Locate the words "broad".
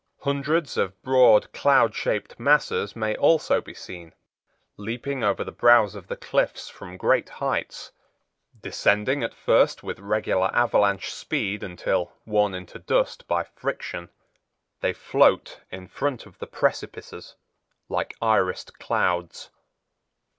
1.03-1.53